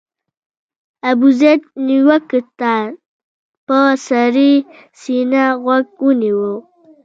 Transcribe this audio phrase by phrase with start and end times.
[1.09, 2.73] ابوزید نیوکو ته
[3.65, 4.49] په سړه
[5.01, 6.49] سینه غوږ ونیو.